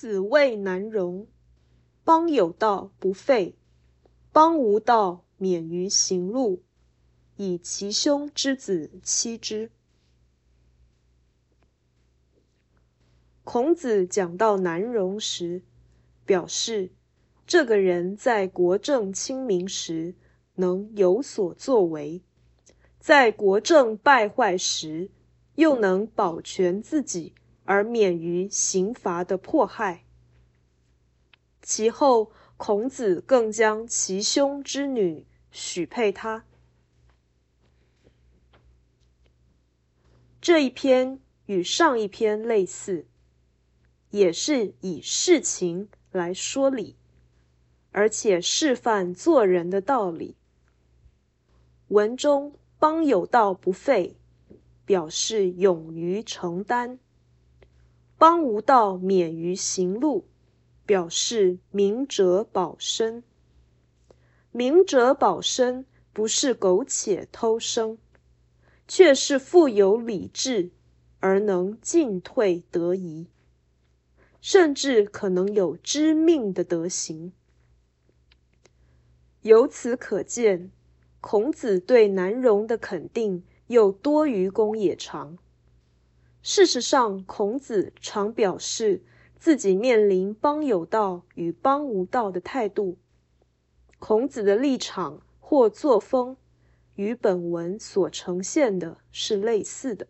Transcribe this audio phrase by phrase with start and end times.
[0.00, 1.26] 子谓难容
[2.04, 3.54] ：“邦有道不废，
[4.32, 6.62] 邦无道免于行路，
[7.36, 9.70] 以其兄之子欺之。”
[13.44, 15.60] 孔子讲到难容时，
[16.24, 16.92] 表示
[17.46, 20.14] 这个人在国政清明时
[20.54, 22.22] 能有所作为，
[22.98, 25.10] 在国政败坏时
[25.56, 27.34] 又能保全自己。
[27.64, 30.04] 而免于刑罚的迫害。
[31.62, 36.44] 其后，孔子更将其兄之女许配他。
[40.40, 43.06] 这一篇与上一篇类似，
[44.10, 46.96] 也是以事情来说理，
[47.92, 50.36] 而且示范做人的道理。
[51.88, 54.16] 文中“邦有道不废”，
[54.86, 56.98] 表示勇于承担。
[58.20, 60.26] 邦无道免于行路，
[60.84, 63.24] 表示明哲保身。
[64.52, 67.96] 明哲保身不是苟且偷生，
[68.86, 70.70] 却是富有理智
[71.20, 73.26] 而能进退得宜，
[74.42, 77.32] 甚至可能有知命的德行。
[79.40, 80.70] 由此可见，
[81.22, 85.38] 孔子对南容的肯定又多于公冶长。
[86.42, 89.02] 事实上，孔子常表示
[89.38, 92.96] 自己面临邦有道与邦无道的态度。
[93.98, 96.38] 孔子的立场或作风
[96.94, 100.06] 与本文所呈现的是类似的。